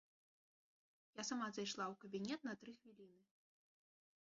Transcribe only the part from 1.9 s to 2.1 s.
ў